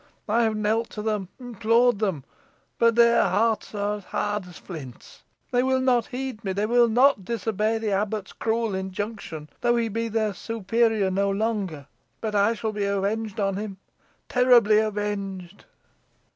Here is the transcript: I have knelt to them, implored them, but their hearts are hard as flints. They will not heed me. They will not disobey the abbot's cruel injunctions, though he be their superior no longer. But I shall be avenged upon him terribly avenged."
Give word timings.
I 0.27 0.41
have 0.41 0.55
knelt 0.55 0.89
to 0.97 1.03
them, 1.03 1.29
implored 1.39 1.99
them, 1.99 2.23
but 2.79 2.95
their 2.95 3.21
hearts 3.25 3.75
are 3.75 3.99
hard 3.99 4.47
as 4.47 4.57
flints. 4.57 5.21
They 5.51 5.61
will 5.61 5.79
not 5.79 6.07
heed 6.07 6.43
me. 6.43 6.53
They 6.53 6.65
will 6.65 6.87
not 6.89 7.23
disobey 7.23 7.77
the 7.77 7.91
abbot's 7.91 8.33
cruel 8.33 8.73
injunctions, 8.73 9.51
though 9.61 9.75
he 9.75 9.89
be 9.89 10.07
their 10.07 10.33
superior 10.33 11.11
no 11.11 11.29
longer. 11.29 11.85
But 12.19 12.33
I 12.33 12.55
shall 12.55 12.71
be 12.71 12.85
avenged 12.85 13.37
upon 13.37 13.57
him 13.57 13.77
terribly 14.27 14.79
avenged." 14.79 15.65